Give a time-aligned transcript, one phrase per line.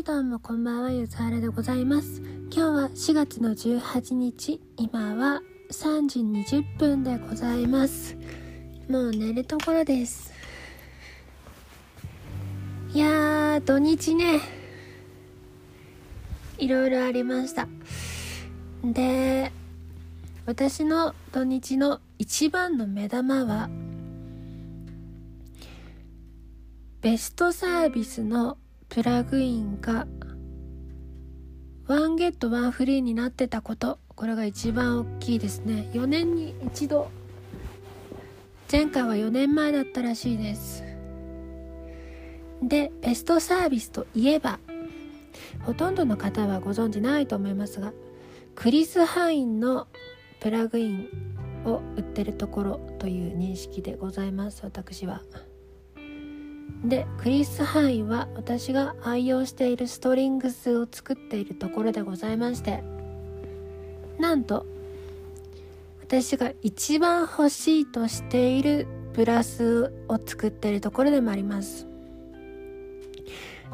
[0.00, 2.22] いどうもこんばんはゆずはらでございます。
[2.50, 8.16] 今日は4月の18日今は3時20分でございます。
[8.88, 10.32] もう寝るところです。
[12.94, 14.40] いやー土日ね。
[16.56, 17.68] いろいろありました。
[18.82, 19.52] で
[20.46, 23.68] 私の土日の一番の目玉は
[27.02, 28.56] ベストサービスの
[28.90, 30.08] プラグインが
[31.86, 34.00] ワンゲットワンフリーになってたこと。
[34.16, 35.88] これが一番大きいですね。
[35.92, 37.08] 4年に一度。
[38.70, 40.82] 前回は4年前だったらしいです。
[42.62, 44.58] でベストサービスといえば
[45.62, 47.92] ほとんどの方はご存知ないと思いますが
[48.56, 49.86] クリス・ハインの
[50.40, 51.08] プラグイン
[51.64, 54.62] を売ってるところという認識でございます。
[54.64, 55.22] 私は。
[56.84, 62.82] でクリス・ハイは私が愛用しているストリングスを作っているところでございまして。
[64.18, 64.66] なんと
[66.02, 71.86] 私が一番欲しいとしているプラスを作っているところでもあります。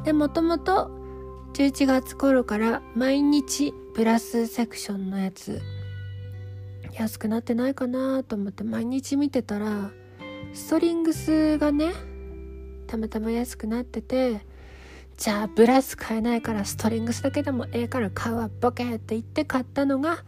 [0.04, 0.90] でもともと
[1.54, 5.60] 11月頃から毎日プラスセクションのやつ。
[6.92, 9.90] 安くなってないかなと思って毎日見てたら
[10.54, 11.92] ストリングスがね
[12.86, 14.40] たまたま安くなってて
[15.16, 20.24] じゃあブラス買えないからストリングスだけでもええから買うわボケって言って買ったのが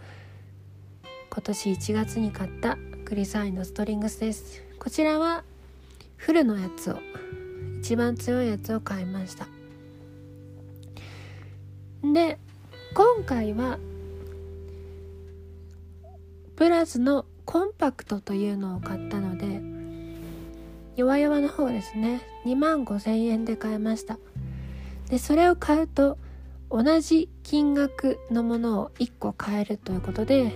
[1.31, 4.63] 今年1月に買ったクリサインのストリングスです。
[4.79, 5.45] こちらは
[6.17, 6.99] フルのやつを
[7.81, 9.47] 一番強いやつを買いました。
[12.03, 12.39] で
[12.95, 13.79] 今回は
[16.57, 19.58] プラスのコンパクトというのを買ったので
[20.99, 22.21] 弱々の方ですね。
[22.45, 24.19] 2万5000円で買いました。
[25.09, 26.19] でそれを買うと
[26.71, 30.53] 同じ金額のものを1個買えるということで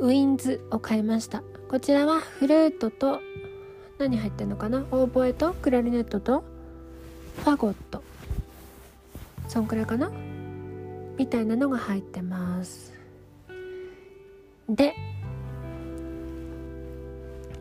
[0.00, 1.44] ウィンズを買いました。
[1.68, 3.20] こちらはフルートと
[3.98, 4.84] 何入ってんのかな？
[4.90, 6.42] オーボエとクラリネットと
[7.44, 8.02] ファゴット。
[9.46, 10.10] そんくらいかな？
[11.16, 12.92] みたいなのが入ってます。
[14.68, 14.94] で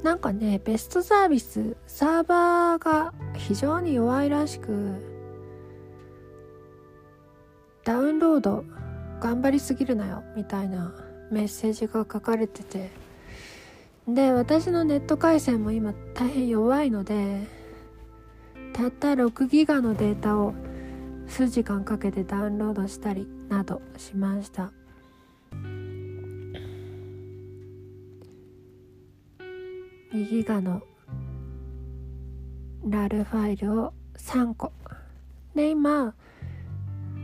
[0.03, 5.01] なんかねベストサービスサーバーが非常に弱いらしく
[7.83, 8.65] ダウンロード
[9.21, 10.93] 頑張りすぎるなよみたいな
[11.31, 12.91] メッセージが書かれてて。
[14.07, 17.47] で私のネット回線も今大変弱いので
[18.73, 20.53] たった6ギガのデータを
[21.27, 24.73] 数時間かけてダウンロードしたりなどしました。
[30.13, 30.83] 2ギガの
[32.87, 34.71] ラルファイルを3個。
[35.55, 36.13] で今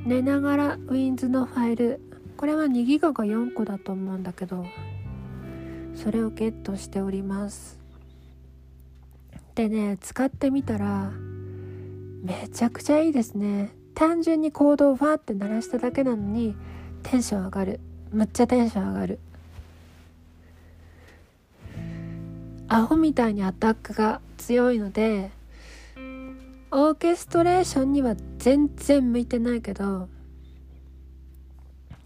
[0.06, 2.02] 寝ながら Wins のファイル。
[2.36, 4.66] これは2ギガが4個だと思うんだけど
[5.94, 7.80] それをゲットしております。
[9.54, 11.12] でね使ってみたら
[12.24, 13.72] めちゃくちゃいいですね。
[13.94, 16.56] 単純にコードをファーって鳴らしただけなのに
[17.04, 17.82] テンション上がる。
[18.12, 19.20] むっちゃテンション上がる。
[22.70, 25.32] アホみたいにアタックが強いので
[26.72, 30.08] オーケストレーションには全然向いてないけど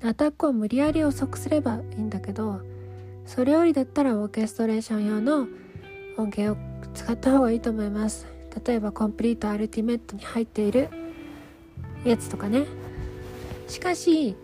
[0.01, 2.61] アタックを無理やり遅くすればいいんだけど
[3.25, 5.47] それよりだったらオーケストレーション用の
[6.17, 6.57] 音源を
[6.93, 8.27] 使った方がいいと思います。
[8.65, 10.89] 例えばコンプリートアルティメットに入っている
[12.05, 12.65] やつとかね。
[13.67, 14.35] しかし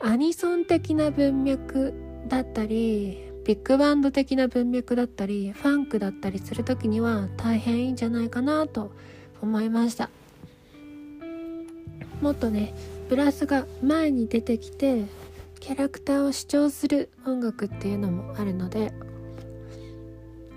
[0.00, 1.94] アニソン的な文脈
[2.28, 8.92] だったりビッグバンド的な文脈だったりファンクだったりする時には大変いいんじゃないかなと
[9.40, 10.10] 思いました。
[12.20, 12.74] もっとね
[13.08, 15.06] ブラスが前に出てきて
[15.60, 18.92] キャラクターを主張する音楽っていうのもあるので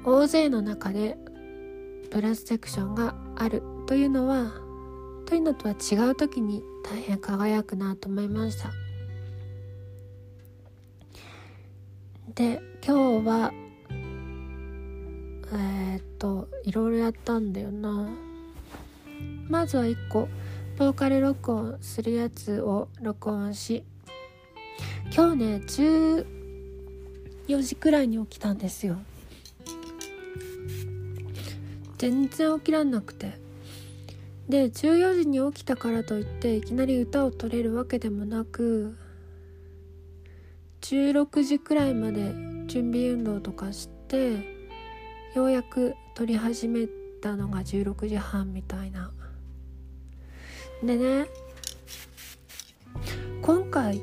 [0.04, 1.16] 大勢の中で
[2.12, 4.52] ブラスセクションがあるというのは
[5.28, 8.70] というのとは違う時に大変輝くなと思いました。
[12.36, 13.54] で今日は
[15.54, 18.10] えー、っといろいろやったんだよな。
[19.48, 20.28] まずは1個
[20.78, 23.84] ボーカル録音するやつを録音し
[25.16, 28.98] 今日ね14時くらいに起きたんですよ。
[32.00, 33.40] 全然起きらんなくて。
[34.50, 38.98] で14時に起きたからといっていきなり歌を取れるわけでもなく
[40.82, 42.34] 16時くらいまで
[42.72, 44.32] 準備運動とかして
[45.36, 46.88] ようやく撮り始め
[47.22, 49.12] たのが16時半みたいな。
[50.82, 51.28] でね
[53.42, 54.02] 今回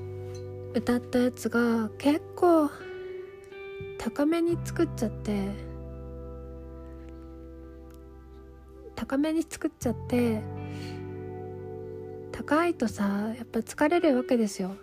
[0.74, 2.68] 歌ったやつが結構
[3.96, 5.48] 高めに作っちゃって
[8.94, 10.42] 高めに作っちゃって
[12.32, 14.76] 高いとさやっぱ疲れるわけですよ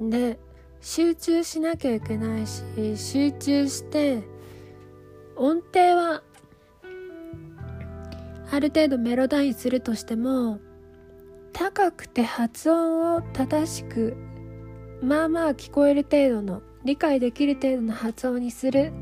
[0.00, 0.38] で
[0.80, 2.62] 集中しなきゃいけないし
[2.96, 4.22] 集中して
[5.36, 6.22] 音程は
[8.50, 10.60] ある程度メロダインするとしても
[11.52, 14.16] 高くて発音を正しく
[15.02, 18.92] まあまあ聞こえる程度の理解できる程度の発音にする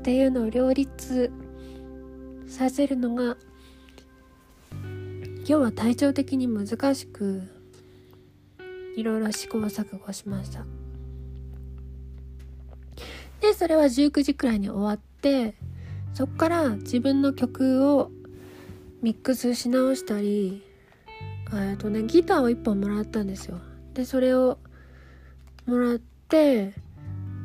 [0.00, 1.30] っていうのを両立
[2.48, 3.36] させるのが
[5.46, 7.42] 要は体調的に難しく
[8.96, 10.64] いろいろ試行錯誤しました。
[13.40, 15.54] でそれは19時くらいに終わって
[16.14, 18.10] そっから自分の曲を
[19.02, 20.62] ミックスし直したり
[21.52, 23.58] えっとねギターを1本もらったんですよ。
[23.94, 24.58] でそれを
[25.66, 26.72] もらって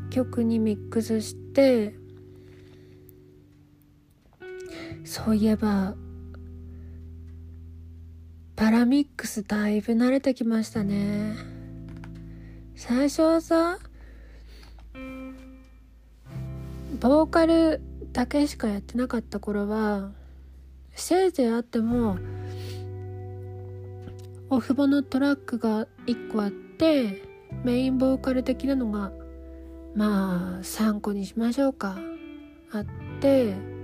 [0.10, 1.96] 曲にミックスして
[5.04, 5.96] そういえば
[8.58, 11.36] パラミックスだいぶ慣れてきましたね。
[12.76, 13.78] 最初はさ
[17.00, 17.80] ボーカル
[18.14, 20.10] だけしかやってなかった頃は
[20.96, 22.18] せいぜいあっても
[24.50, 27.22] オフボのトラックが1個あって
[27.64, 29.12] メインボーカル的なのが
[29.94, 31.96] まあ3個にしましょうか。
[32.72, 32.86] あっ
[33.22, 33.77] て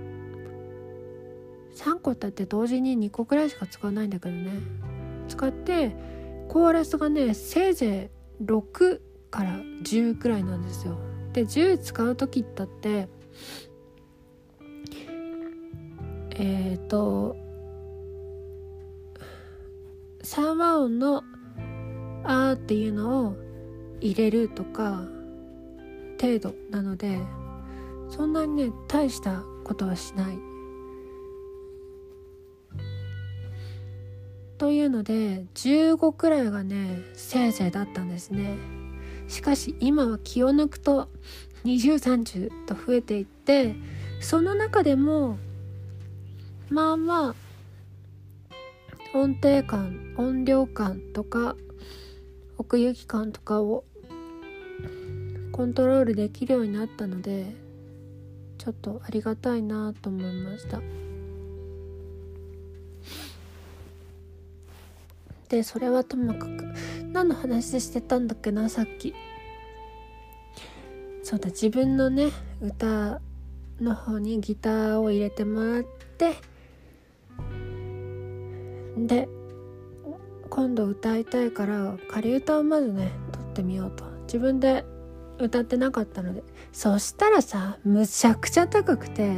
[1.74, 4.50] 3個たって同時に2個くらいしか使わないんだけどね。
[5.28, 5.94] 使って
[6.48, 8.10] コーラスがねせいぜ
[8.40, 9.00] い6
[9.30, 10.98] から10くらいなんですよ。
[11.32, 13.08] で10使う時だって
[16.36, 17.36] えっ、ー、と
[20.22, 21.22] 3和音の
[22.24, 23.36] 「あ」っていうのを
[24.00, 25.04] 入れるとか
[26.20, 27.20] 程度なので
[28.08, 30.53] そんなにね大したことはしない。
[34.64, 38.56] というので15くらいがねせいぜいだったんですね
[39.28, 41.10] しかし今は気を抜くと
[41.66, 43.74] 2030と増えていって
[44.22, 45.36] その中でも
[46.70, 47.34] まあまあ
[49.12, 51.56] 音程感音量感とか
[52.56, 53.84] 奥行き感とかを
[55.52, 57.54] コントロールできるようになったので
[58.56, 61.03] ちょっとありがたいなと思いました。
[65.48, 66.64] でそれはともかく
[67.12, 69.14] 何の話してたんだっけなさっき。
[71.22, 72.30] そうだ自分のね
[72.60, 73.20] 歌
[73.80, 75.84] の方にギターを入れてもらっ
[76.18, 76.34] て
[78.98, 79.28] で
[80.50, 84.04] 今度歌いたいから仮歌をまずね撮ってみようと。
[84.26, 84.84] 自分で
[85.38, 86.42] 歌ってなかったので。
[86.72, 89.32] そしたらさむちゃくちゃ高くて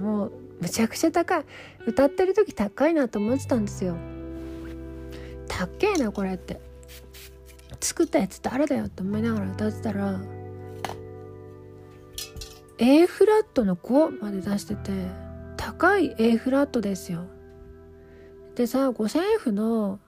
[0.00, 1.44] もうむちゃくちゃ高い。
[1.86, 3.96] 歌ってる時高いなと思ってたんですよ。
[5.48, 6.60] たっけえなこれって。
[7.80, 10.18] 作ったやつ誰だよって思いながら歌ってたら
[12.78, 14.90] A フラットの5まで出してて
[15.56, 17.26] 高い A フラットですよ。
[18.54, 20.00] でさ五線譜の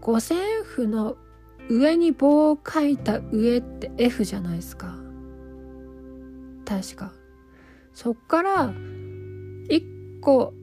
[0.00, 1.16] 五線譜の
[1.68, 4.96] 上に棒を書いた上って F じゃないですか。
[6.64, 7.12] 確か。
[7.92, 10.54] そっから1個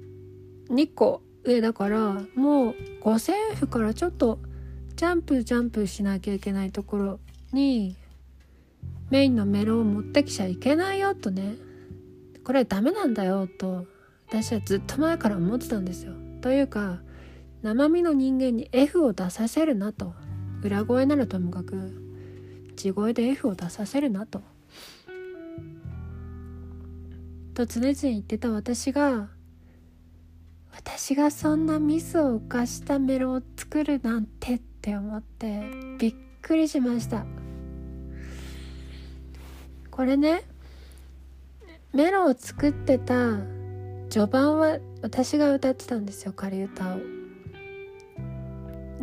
[0.69, 4.39] 2個上だからもう五線譜からちょっと
[4.95, 7.19] ジャンプジャンプしなきゃいけないところ
[7.51, 7.95] に
[9.09, 11.55] メインのメロンを持ってきちゃいけないよとね
[12.43, 13.85] これダメなんだよと
[14.29, 16.13] 私はずっと前から思ってたんですよ。
[16.41, 16.99] というか
[17.61, 20.13] 生身の人間に F を出させるなと
[20.63, 21.91] 裏声ならともかく
[22.75, 24.41] 地声で F を出させるなと。
[27.53, 29.29] と常々言ってた私が
[30.75, 35.61] 私がそんなミスを犯したメロを作るなんてって思って
[35.99, 37.25] びっくりしました
[39.91, 40.43] これね
[41.93, 43.37] メロを作ってた
[44.09, 46.99] 序盤は私が歌ってたんですよ仮歌を。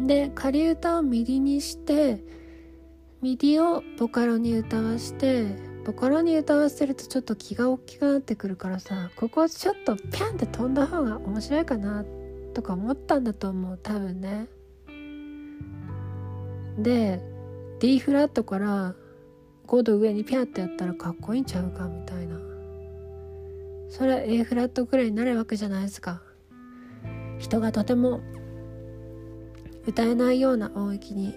[0.07, 2.25] で仮歌を MIDI にして
[3.23, 12.05] MIDI をボカロに歌わしてボカロに歌わせるとちょっと気が大きくなってくるからさここちょっとピャンって飛んだ方が面白いかな
[12.55, 14.47] とか思ったんだと思う多分ね。
[16.79, 17.21] で
[17.81, 18.95] D フラットから
[19.67, 22.39] 5度上にピャンってやったらかっこいいんちゃうかみたいな。
[23.89, 26.23] それ A フラットくらいになるわけじゃないですか。
[27.39, 28.21] 人がとても
[29.87, 31.35] 歌えないような音域に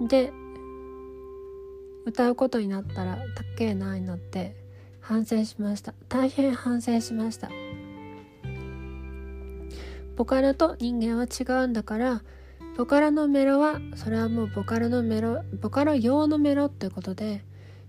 [0.00, 0.32] で
[2.04, 3.24] 歌うことになったらたっ
[3.56, 4.54] けえなになって
[5.00, 5.94] 反省しました。
[6.08, 7.50] 大変反省しました。
[10.16, 12.22] ボカロと人間は違うんだから
[12.76, 17.42] ボカロのメロはそれはもうボカロのメロボカロ用のメロってことで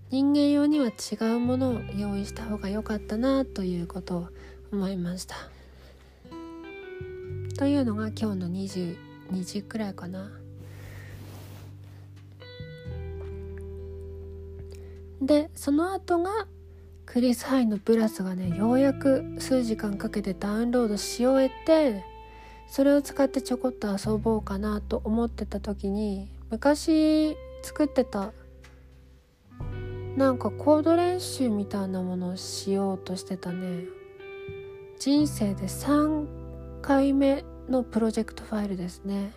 [0.09, 4.27] 人間用には違うものを用意した方が良かったなということを
[4.71, 5.35] 思いました。
[7.57, 8.95] というのが今日の22
[9.43, 10.44] 時くらいかな。
[15.21, 16.47] でその後が
[17.05, 22.03] クリス・ハイのブラスがねようやく数時間かけてダウンロードし終えて
[22.67, 28.31] それを使ってちょこっと遊ぼうかなと思ってた時に昔作ってた
[30.17, 33.83] なんかコード練習みたいなものをしようとしてたね。
[34.97, 39.33] 人生で3回目のプロジェクトファイルですね。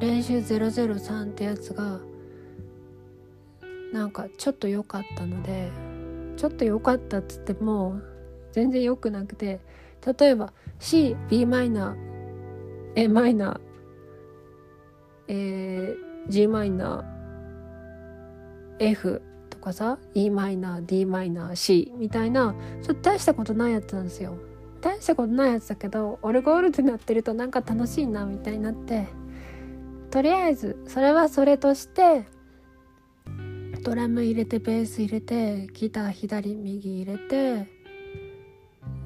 [0.00, 1.98] 練習003ってやつが
[3.96, 5.70] なんかちょっと良かったので
[6.36, 7.98] ちょっと良かったっつっても
[8.52, 9.60] 全然良くなくて
[10.18, 13.60] 例えば C、b マイナー、A マイナー、
[15.28, 24.36] えー、G マイナー、F とかさ、E マイナー、D マイナー、C みたいな、ちょっと大したことないやつなんですよ。
[24.82, 29.06] 大したことないやつだけど、オルゴールってなってるとなんか楽しいなみたいになって、
[30.10, 32.26] とりあえず、それはそれとして、
[33.86, 37.68] ドラム入れてベース入れてギター左右入れて、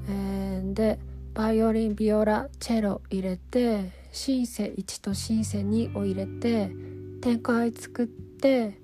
[0.09, 0.97] えー、で
[1.35, 6.71] バイオリンビオラチェロ入れてシンセ1とシンセ2を入れて
[7.21, 8.79] 展開作って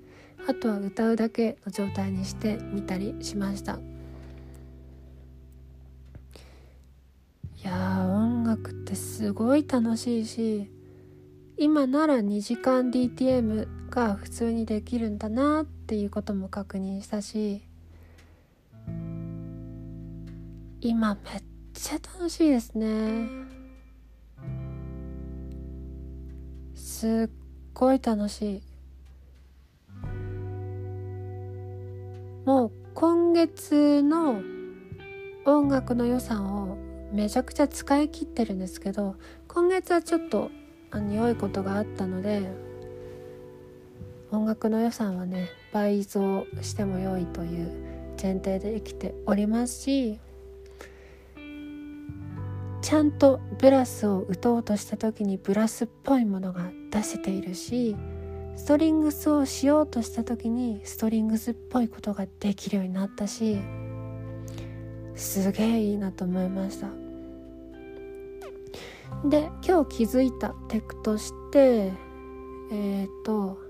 [0.48, 3.80] あとは歌うだけの状態にしてみたりしました。
[7.56, 10.70] いや音楽ってすごい楽しいし
[11.56, 17.62] 今なら2時間 DTM が普通にできるんだなってていうことも確認したし
[20.82, 21.42] 今めっ
[21.72, 23.26] ちゃ楽しいですね。
[26.74, 27.30] すっ
[27.72, 28.62] ごい楽しい。
[32.44, 34.42] もう今月の
[35.46, 36.76] 音楽の予算を
[37.12, 39.16] めちゃくちゃ使い切ってるんですけど
[39.48, 40.50] 今月はちょっと
[40.90, 42.67] あの良いことがあったので
[44.30, 47.88] 音楽の予算はね倍増しても良いという
[48.20, 50.18] 前提で生きておりますし
[52.82, 57.96] ちゃんとブラスを打とうとした時にブラスっぽいものが出せているし
[58.56, 63.58] ストリングスをしようとした時にストリングスっぽいことができるようになったし
[65.14, 66.88] すげえいいなと思いました。
[69.24, 71.92] で今日気づいたテクとして
[72.70, 73.67] えっ、ー、と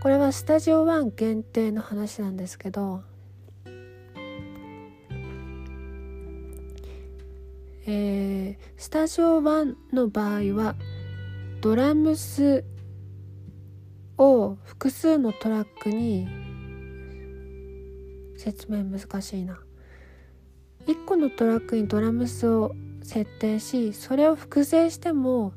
[0.00, 3.02] これはスタジオ1限定の話なんですけど
[7.86, 10.74] えー、スタジオ1の場合は
[11.60, 12.64] ドラムス
[14.16, 16.28] を複数のトラックに
[18.38, 19.60] 説明難しいな。
[20.86, 25.52] 1個のトラックにドラムスを設定しそれを複製しても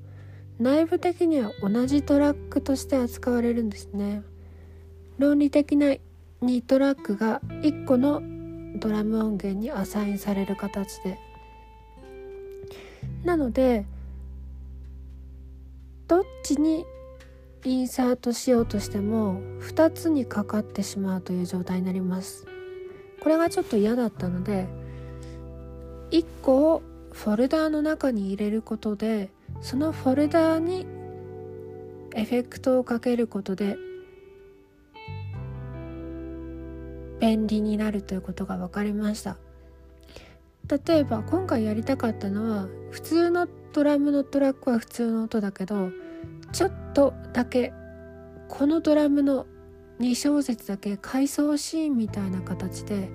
[0.60, 4.24] 内部的には同じトラックとして扱われるんですね。
[5.17, 5.96] 論理的な
[6.41, 8.22] 2トラックが1個の
[8.79, 11.20] ドラム音源にアサインされる形で。
[13.24, 13.86] なので
[16.08, 16.86] どっちに
[17.63, 22.46] インサートしようとしても2つにかかってしまうという状態になります。
[23.22, 24.67] これがちょっと嫌だったので
[26.12, 29.29] 1個をフォルダーの中に入れることで
[29.62, 30.86] そのフォルダーに
[32.15, 33.77] エフェクトをかけることで
[37.24, 39.38] 便利になるということが分かりました。
[40.68, 45.89] 例えば今回やりたかったのは普通のドラムのトラックは普通の音だけど
[46.51, 47.72] ちょっとだけ
[48.50, 49.46] このドラムの
[50.00, 53.10] 2小節だけ回想シーンみたいな形で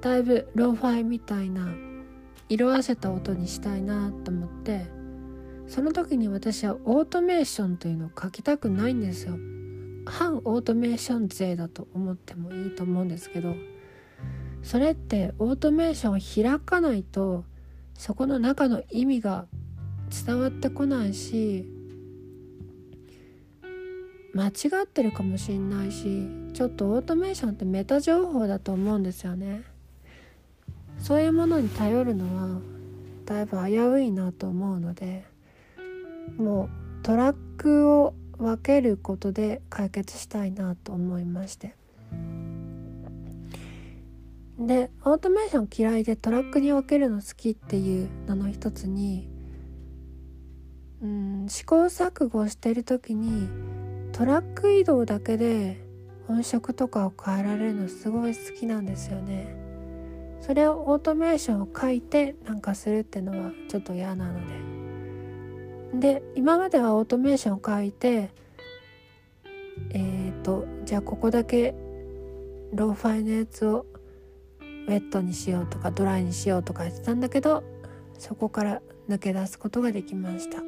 [0.00, 1.68] だいぶローファイみたいな
[2.48, 4.86] 色あせた音にしたいなと思って
[5.66, 9.36] その時に私はオートメーションというのを書きたくないんですよ。
[10.04, 13.54] 反オートメーション勢だと思ってもいいと思うんですけど
[14.62, 17.44] それってオートメーションを開かないと
[17.94, 19.46] そこの中の意味が
[20.26, 21.66] 伝わってこないし
[24.34, 29.62] 間違ってるかもしんないしちょっとオートメーションってメタ情報だと思うんですよね。
[30.98, 32.60] そういうものに頼るのは
[33.26, 35.24] だいぶ危ういなと思うので
[36.36, 41.74] もうトラックを分けることで解決したいなと思いまして。
[44.58, 49.28] でオートメーション嫌いでトラックに分けるの好きっていうのの一つに
[51.00, 53.48] うん試行錯誤してる時に
[54.12, 55.82] トラック移動だけで
[56.28, 59.56] 音色とかを変えられるのすごい好きなんですよね。
[60.40, 64.71] それをオートメーションを書いてなんかするってのはちょっと嫌なので。
[65.94, 68.30] で今まではオートメーションを書いて
[69.90, 71.74] えっ、ー、とじゃあここだけ
[72.72, 73.86] ローファイのやつを
[74.60, 77.62] ウェットにしようとかドライにしようとか言ってたんだけど
[78.18, 80.62] そこから抜け出すことができました。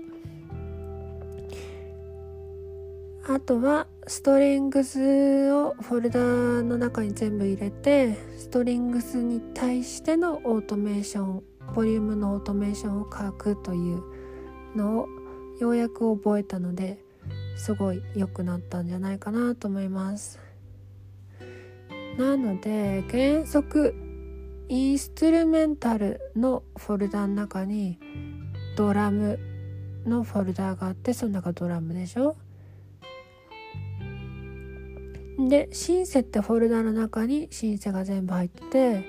[3.26, 6.20] あとはストリングスをフォルダ
[6.62, 11.42] の中に全部入れてストリングスに対してのオートメーション
[11.74, 14.02] ボリュームのオートメーションを書くという
[14.76, 15.08] のを
[15.60, 16.98] ようやく覚えたので
[17.56, 20.40] すごい良くなったんじゃないかなと思います。
[22.18, 23.94] なので原則
[24.68, 27.98] インストゥルメンタルのフォルダの中に
[28.76, 29.38] ドラム
[30.06, 32.36] のフォルダがあってその中ドラムでしょ。
[35.48, 39.04] でシンセってフォルダの中にシンセが全部入ってて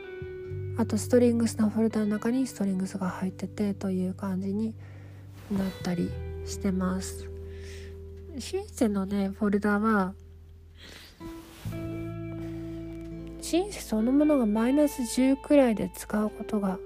[0.78, 4.76] あとストリングスのフォルダの中にストリングスが入っててという感じに
[5.52, 6.12] なったり
[6.46, 7.30] してます。
[8.40, 10.14] シンセのねフォルダは
[13.42, 16.80] シンセそのものがマイナス10くらいで使うことが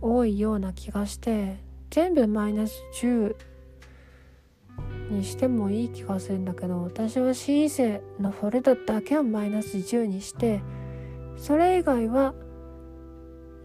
[0.00, 1.58] 多いような気がして
[1.90, 3.36] 全部マイナス10
[5.10, 10.62] にしてもいい気がするんだけど私はシンセのフォルダだけをマイナス10にして
[11.36, 12.34] それ以外は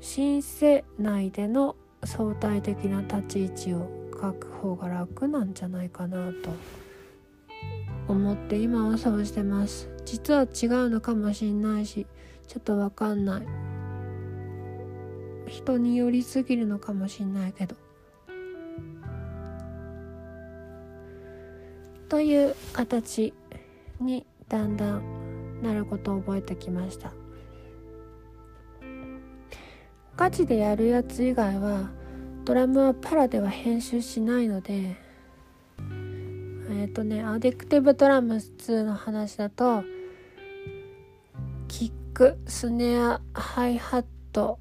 [0.01, 1.75] シンセ内での
[2.07, 6.51] 相対的な立ち位置を書く方が楽なんじゃないかなと。
[8.07, 9.89] 思って今はそうしてます。
[10.05, 12.07] 実は違うのかもしんないし
[12.47, 13.41] ちょっとわかんない。
[15.47, 17.75] 人によりすぎるのかもしんないけど。
[22.07, 23.33] という形
[23.99, 27.11] にだんだんなることを覚えてきました。
[30.15, 31.96] ガチでやるやつ以外は
[32.47, 39.83] ドラムはパラでは編集しないのでえっ、ー、とねアディクティブドラム2の話だと
[41.67, 44.59] キックスネアハイハット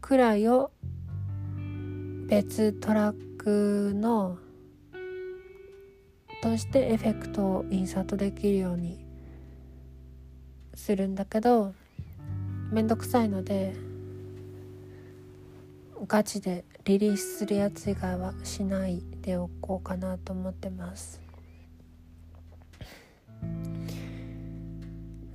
[0.00, 0.70] くらいを
[2.28, 4.38] 別トラックの
[6.44, 9.04] としてエフェクトをインサートできるように
[10.74, 11.74] するんだけど
[12.70, 13.74] めんどくさいので
[16.06, 21.20] ガチでリリースするやつ以外はしないでおこうかなと思ってます。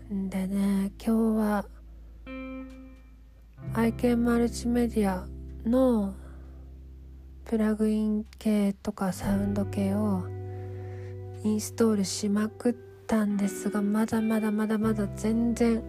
[0.09, 1.65] でね今日は
[3.73, 5.25] 愛犬マルチメディア
[5.65, 6.13] の
[7.45, 10.25] プラグイン系とかサウンド系を
[11.45, 12.75] インストールしまくっ
[13.05, 15.81] たんですがまだまだまだまだ全然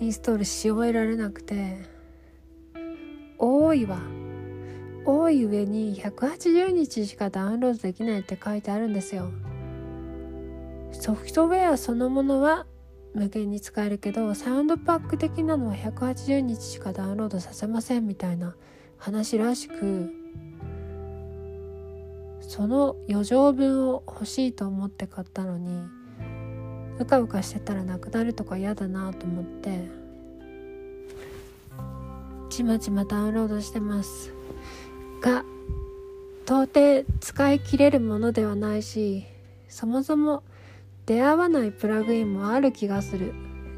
[0.00, 1.93] インストールし終えられなくて。
[3.64, 3.98] 多いわ。
[5.06, 9.30] 多い上に180日しかダウンロードできないって書いてあるんですよ。
[10.92, 12.66] ソフトウェアそのものは
[13.14, 18.54] 無限に使えるけどサウンドパック的なのは180日しかダウンロードさせませんみたいな
[18.98, 20.10] 話らしく
[22.40, 25.82] その余剰分を欲しいと思って買ったのに
[26.98, 30.03] うかうかしてたらなくなるとか嫌だなと思って。
[32.54, 34.32] ちまちまダウンロードしてます
[35.20, 35.44] が
[36.44, 39.24] 到底使い切れるものではないし
[39.68, 40.44] そもそも
[41.04, 43.34] 出会わないプラグインもある気がする。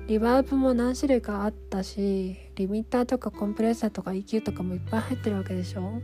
[0.08, 6.02] リバーブも何種類かあったしリミッターとかコンプレッサーとか EQ とかもいっぱい入ってるわけでしょ？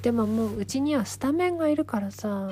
[0.00, 2.50] でももううちにはスタメンがいるからさ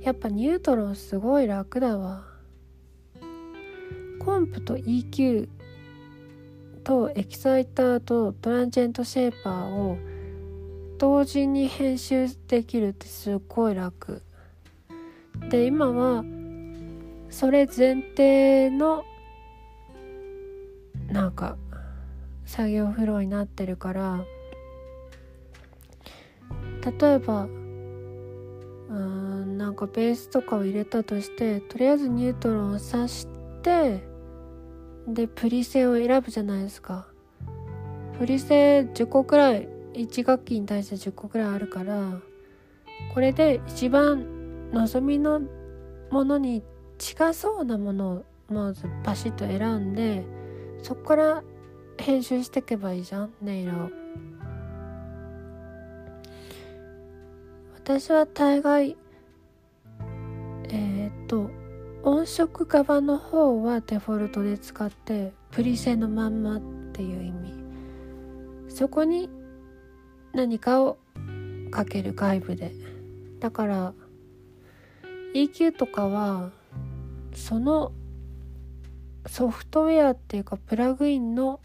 [0.00, 2.24] やっぱニュートロンすごい楽だわ。
[4.20, 5.48] コンプと EQ
[6.84, 9.96] とエキサイターとトランジェントシェーパーを
[10.98, 14.22] 同時に編集できるってすっごい楽。
[15.48, 16.24] で今は
[17.30, 19.04] それ前提の
[21.08, 21.56] なんか
[22.44, 24.24] 作業フローになってるから
[27.00, 27.46] 例えばう
[28.96, 33.26] んなんかベースとかを入れたとしてとりあえずニュートロンを挿し
[33.62, 34.13] て
[35.08, 37.06] でプリセを選ぶじゃないですか。
[38.18, 42.20] プリセ10個くらい1楽器に対して10個くらいあるから
[43.12, 45.42] これで一番望みの
[46.10, 46.62] ものに
[46.98, 50.24] 近そうなものをまずパシッと選んで
[50.82, 51.42] そこから
[51.98, 53.90] 編集していけばいいじゃん音色を。
[57.74, 58.96] 私は大概
[60.70, 61.50] えー、っと
[62.06, 66.60] 音色側の方はデフォルトで使ってプリセのまんまっ
[66.92, 67.54] ていう意味。
[68.68, 69.30] そこに
[70.34, 70.98] 何かを
[71.70, 72.72] かける外部で。
[73.40, 73.94] だから
[75.34, 76.50] EQ とかは
[77.34, 77.92] その
[79.26, 81.58] ソフトウェアっていうかプラグインの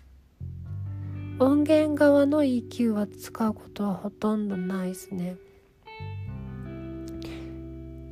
[1.39, 5.35] 音源側の EQ は使うことはほとんどないですね。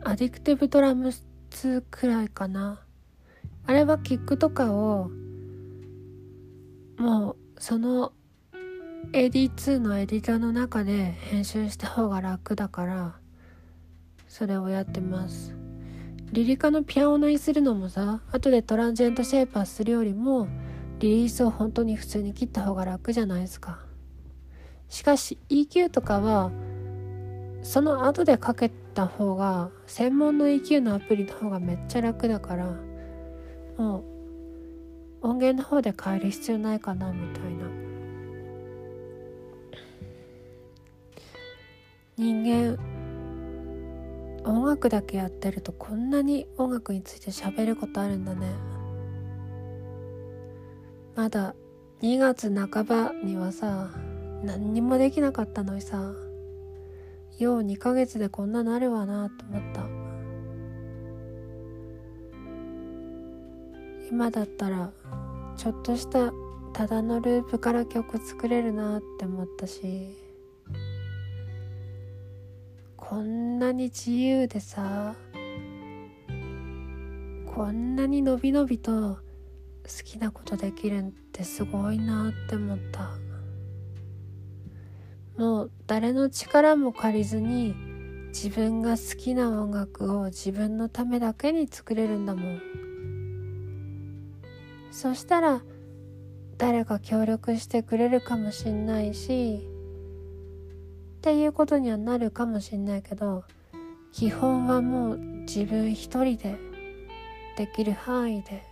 [0.04, 1.27] アディクティブドラムス
[1.58, 2.80] 2くらいかな。
[3.66, 5.10] あれはキックとかを
[7.00, 8.14] もうその
[9.12, 13.16] AD2 のエディターの中で編集した方が楽だから
[14.28, 15.56] それをやってます。
[16.32, 20.48] リリカのピアノにするのもさ後でトランジェントシェイパーするよりも
[21.00, 23.80] リリースを本当に普通に切った方が楽じゃないですか。
[24.90, 26.52] しかし EQ とかは
[27.68, 32.66] その後でかけた方が専門の EQ のアプリの方がめっちゃ楽だから
[33.78, 34.06] も
[35.22, 37.68] う音源の方で変える必要ないかなみたいな。
[42.16, 42.80] 人間
[44.50, 48.48] 音楽だけやってるとこんなに音楽について喋ることあるんだね。
[51.18, 51.54] まだ
[52.02, 53.90] 2月半ばにはさ
[54.42, 56.27] 何にもできなかったのにさ。
[57.38, 59.86] よう2ヶ月でこんななるわなと思った。
[64.10, 64.92] 今だったら
[65.58, 66.32] ちょっとした
[66.74, 70.28] ただのループから曲作れるなって思ったし。
[73.10, 75.16] こんなに自由でさ
[77.46, 79.20] こんなにのびのびと好
[80.04, 83.27] きなことできるってすごいなって思った。
[85.38, 87.76] もう誰の力も借りずに
[88.30, 92.62] 自分が好きな音楽を自分のためだけに作れるんだもん。
[94.92, 95.62] そしたら
[96.58, 99.62] 誰か協力してくれるかもしんないし
[101.18, 103.44] っていうことにはなるかもしんないけど
[104.12, 106.58] 基本はもう自分一人で
[107.58, 108.64] できる範囲で。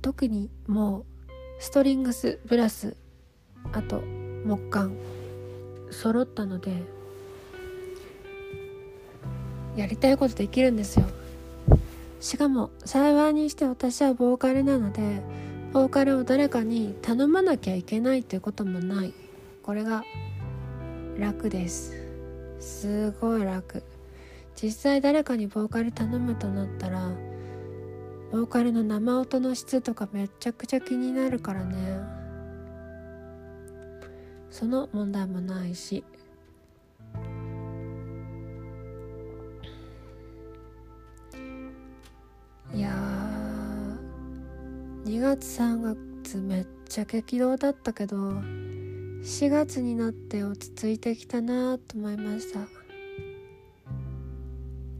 [0.00, 1.04] 特にもう
[1.58, 2.96] ストリングスブラス
[3.72, 4.02] あと
[4.44, 4.92] 木管
[5.90, 6.82] 揃ったので
[9.76, 11.06] やりたいことできるんですよ。
[12.20, 15.22] しかも幸いにして私はボーカルなので
[15.72, 19.14] ボーカルを誰かに頼まなきゃいけないっていうこともない。
[19.62, 20.02] これが
[21.18, 21.94] 楽です。
[22.58, 23.82] すごい楽。
[24.60, 27.10] 実際誰かにボーカル頼むとなったら
[28.32, 32.17] ボーカルの生音の質とかめちゃくちゃ気になるからね。
[34.50, 36.04] その問題もないし。
[42.74, 42.90] いや
[45.04, 52.60] 2月3月めっちゃ激動だったけど4月になって落ち着いてきたなと思いました。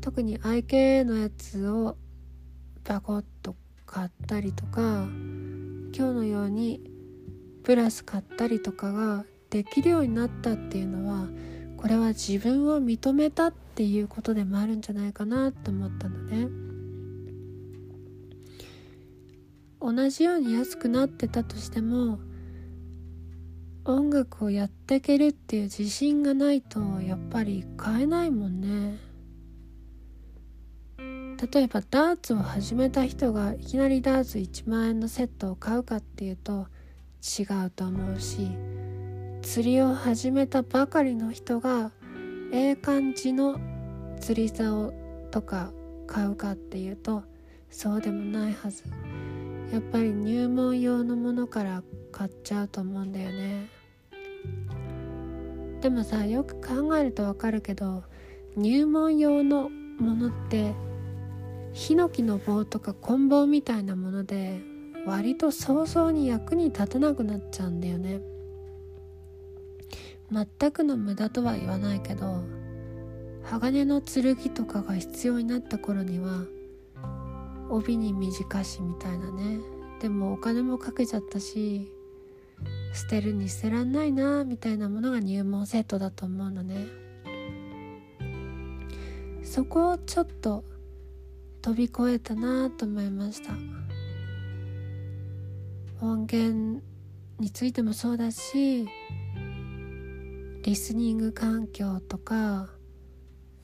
[0.01, 1.97] 特に IKA のやつを
[2.85, 6.81] バコッと買ったりとか今日のように
[7.63, 11.29] プラス買ったりとかができるようになったっていうのは
[11.77, 16.49] これは自分を認めたっていうことでもあるんじゃないかなと思ったのね。
[19.81, 22.19] 同じように安くなってたとしても
[23.85, 28.99] 音楽をやっていけるっていう自信がないとやっぱり買えないもんね。
[31.53, 36.67] 例えばダーツを始めた人がいきなりダーツ1万円のセットを買うかっていうと
[37.23, 38.51] 違うと思うし
[39.43, 41.91] 釣りを始めたばかりの人が
[42.53, 43.59] ええ感じの
[44.21, 44.93] 釣り竿
[45.31, 45.73] とか
[46.07, 47.23] 買うかっていうと
[47.71, 48.85] そうでもないはず。
[49.73, 53.69] やっぱり入門用のものから買っちゃうと思うんだよね。
[55.81, 58.03] でもさよく考えるとわかるけど
[58.57, 60.75] 入門用のものって
[61.73, 64.61] ヒノキの棒とか棍棒みたいなもので
[65.07, 68.21] 割と早々に役に立たなくなっちゃうんだよね。
[70.31, 72.45] 全くの無駄とは言わないけど
[73.45, 76.45] 鋼の剣とかが必要になった頃には
[77.71, 79.59] 帯に短しみたいなね。
[80.01, 81.91] でもお金もかけちゃったし
[82.95, 86.87] 捨てるに捨てらんないなみたいなものが入門セットだと思うのね。
[89.43, 90.63] そこをちょっと
[91.63, 93.53] 飛び越えたなと思いました。
[96.01, 96.83] 音源
[97.41, 98.87] についてもそうだし
[100.69, 102.69] リスニング環境とか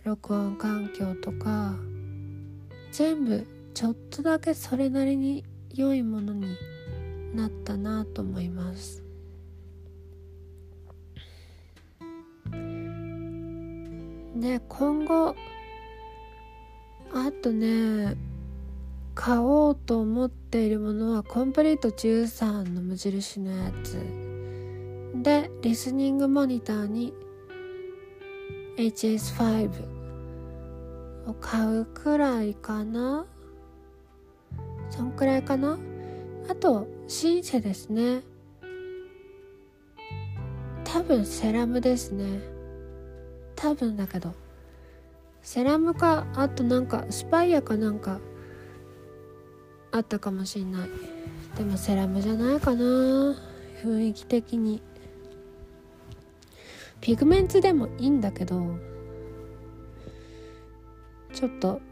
[0.05, 1.75] 録音環境とか
[2.93, 6.47] 全部ちょっとだけそれなりに良いものに
[7.35, 9.05] なったなと思います。
[14.37, 15.37] で今後
[17.13, 18.17] あとね
[19.15, 24.24] 買おうと思っているものはコンプリート13の無印のやつ。
[25.25, 27.15] でリスニングモニターに
[28.77, 29.71] HS5
[31.27, 33.25] を買うくらいかな。
[34.91, 35.79] そんくらいかな。
[36.51, 38.21] あとシンセですね。
[40.85, 42.43] 多分セラムですね。
[43.57, 44.35] 多分だけど。
[45.41, 48.21] セラムかあとなんかスパイアかなんか
[49.91, 50.91] あったかもしんない。
[51.57, 52.85] でもセラムじゃないかな。
[53.83, 54.83] 雰囲気的に。
[57.05, 58.79] ピグメンツでもいいんだけど
[61.35, 61.83] ちょっと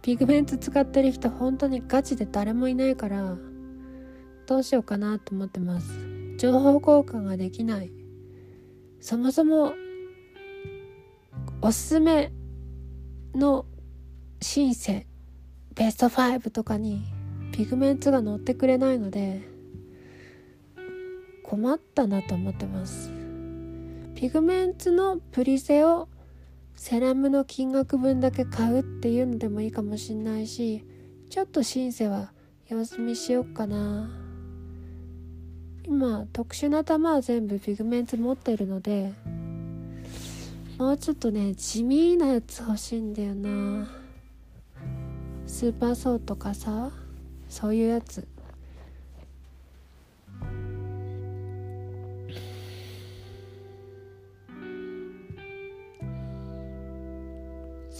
[0.00, 3.36] ピグメンツ使ってる人本当にガチで誰もいないから
[4.46, 5.98] どうしようかなと思ってます。
[6.38, 7.90] 情報交換ができない。
[9.00, 9.74] そもそも
[11.60, 12.30] おすすめ
[13.34, 13.66] の
[14.40, 15.08] シンセ
[15.74, 17.02] ベスト5とかに
[17.50, 19.42] ピグメンツが載ってくれないので
[21.42, 23.13] 困ったなと思ってます。
[24.24, 26.08] ピグメンツのプリセを
[26.74, 30.82] セラムの金額分だけ買うっていうのでもいいかもしんないし
[31.28, 32.32] ちょっとシンセは
[32.66, 34.08] 様子見しよっかな。
[35.86, 39.12] 今特殊な玉は全部ピグメンツ持ってるので
[40.78, 43.90] もうちょっとね地味なやつ欲しいんだよな。
[45.46, 46.92] スーパーソーとかさ
[47.50, 48.26] そういうやつ。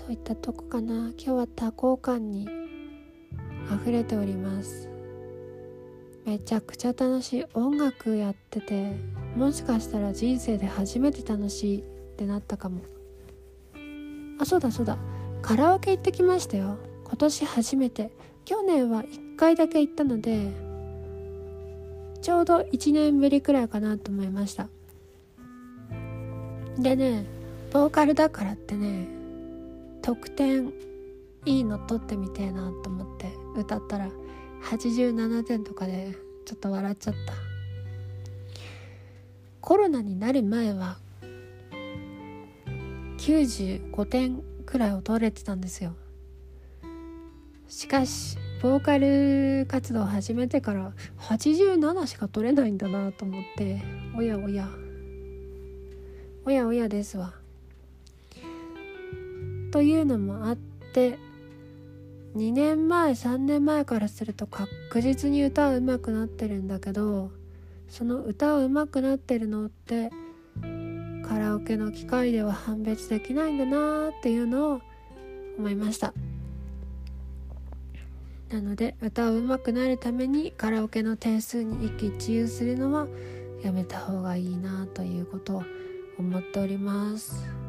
[0.04, 1.12] そういったとこかな。
[1.16, 2.46] 今日は多幸感に
[3.74, 4.90] 溢れております。
[6.26, 8.92] めちゃくちゃ楽しい音楽やってて
[9.34, 11.82] もしかしたら人生で初めて楽しいっ
[12.16, 12.82] てなったかも。
[14.38, 14.98] あそうだそうだ。
[15.40, 16.76] カラオケ行ってきましたよ。
[17.04, 18.10] 今年初めて。
[18.44, 20.50] 去年は1回だけ行ったので
[22.20, 24.68] ちょうど1年ぶりくらいかなと思いました。
[26.78, 27.24] でね
[27.72, 29.23] ボーカルだからってね
[30.04, 30.70] 得点
[31.46, 34.10] いいの取ってみてえなと思って歌ったら
[34.70, 36.14] 87点とかで
[36.44, 37.32] ちょっと笑っちゃった。
[39.62, 40.98] コロナになる前は
[43.16, 45.94] 95点くらいを取れてたんですよ。
[47.66, 53.82] しかしボーカル活動を始めてから87しか取れないんだなと思って
[54.14, 54.68] おやおや。
[56.44, 57.43] おやおやですわ。
[59.74, 60.56] というのもあっ
[60.92, 61.18] て
[62.36, 67.32] 2年前3年前からすると確実に歌は上手くなってるんだけど
[67.88, 70.12] その歌は上手くなってるのって
[71.26, 74.80] カラオケの機械では判別できないんだなっていうのを
[75.58, 76.14] 思いました。
[78.50, 83.08] なので歌うまくなるためにカラオケの点数に一喜一憂するのは
[83.64, 85.62] やめた方がいいなということを
[86.16, 87.63] 思っております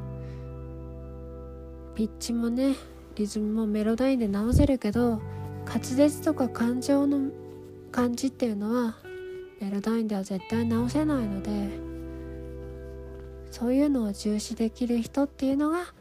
[1.95, 2.75] ピッチもね
[3.15, 5.21] リズムもメロダインで直せるけど
[5.65, 7.31] 滑舌とか感情の
[7.91, 8.97] 感じっていうのは
[9.62, 11.51] メロダインでは絶対直せないので
[13.49, 15.93] そういうのを重視できる人っていうのが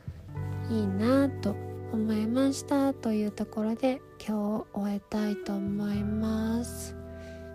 [0.71, 1.55] いいなと
[1.93, 6.97] 思いましたというところで今日を終えたいと思います。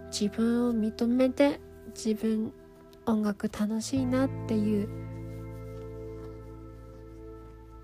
[0.10, 1.60] 自分を認めて
[1.94, 2.54] 自分
[3.06, 5.09] 音楽楽しいなっていう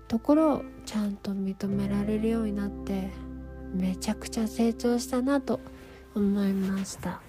[0.08, 3.10] ところをちゃんと認められるようになって
[3.74, 5.60] めちゃくちゃ成長したなと
[6.14, 7.20] 思いました。